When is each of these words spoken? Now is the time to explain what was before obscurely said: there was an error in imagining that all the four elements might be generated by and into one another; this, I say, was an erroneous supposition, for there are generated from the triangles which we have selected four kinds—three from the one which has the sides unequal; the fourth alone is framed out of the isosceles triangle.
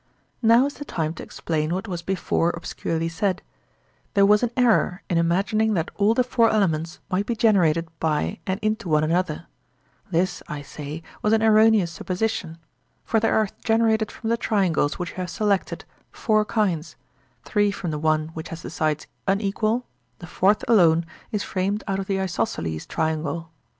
Now 0.41 0.65
is 0.65 0.73
the 0.73 0.83
time 0.83 1.13
to 1.13 1.21
explain 1.21 1.71
what 1.75 1.87
was 1.87 2.01
before 2.01 2.49
obscurely 2.57 3.07
said: 3.07 3.43
there 4.15 4.25
was 4.25 4.41
an 4.41 4.49
error 4.57 5.03
in 5.11 5.19
imagining 5.19 5.75
that 5.75 5.91
all 5.93 6.15
the 6.15 6.23
four 6.23 6.49
elements 6.49 6.97
might 7.11 7.27
be 7.27 7.35
generated 7.35 7.87
by 7.99 8.39
and 8.47 8.59
into 8.63 8.89
one 8.89 9.03
another; 9.03 9.45
this, 10.09 10.41
I 10.47 10.63
say, 10.63 11.03
was 11.21 11.33
an 11.33 11.43
erroneous 11.43 11.91
supposition, 11.91 12.57
for 13.05 13.19
there 13.19 13.37
are 13.37 13.49
generated 13.63 14.11
from 14.11 14.31
the 14.31 14.37
triangles 14.37 14.97
which 14.97 15.11
we 15.11 15.15
have 15.17 15.29
selected 15.29 15.85
four 16.09 16.45
kinds—three 16.45 17.69
from 17.69 17.91
the 17.91 17.99
one 17.99 18.29
which 18.29 18.49
has 18.49 18.63
the 18.63 18.71
sides 18.71 19.05
unequal; 19.27 19.85
the 20.17 20.25
fourth 20.25 20.63
alone 20.67 21.05
is 21.31 21.43
framed 21.43 21.83
out 21.87 21.99
of 21.99 22.07
the 22.07 22.19
isosceles 22.19 22.87
triangle. 22.87 23.51